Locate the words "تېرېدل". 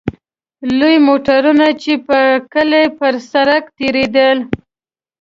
3.77-4.37